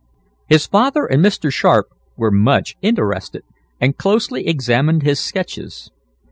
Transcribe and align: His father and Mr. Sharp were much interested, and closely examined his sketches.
His 0.49 0.65
father 0.65 1.05
and 1.05 1.23
Mr. 1.23 1.53
Sharp 1.53 1.85
were 2.17 2.31
much 2.31 2.75
interested, 2.81 3.43
and 3.79 3.95
closely 3.99 4.47
examined 4.47 5.03
his 5.03 5.19
sketches. 5.19 5.91